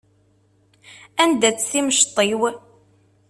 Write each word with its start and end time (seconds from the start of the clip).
Anda-tt 1.23 1.67
timceḍt-iw? 1.71 2.41